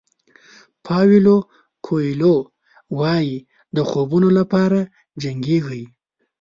[0.85, 1.37] پاویلو
[1.85, 2.35] کویلو
[2.99, 3.35] وایي
[3.75, 4.79] د خوبونو لپاره
[5.21, 5.83] جنګېږئ.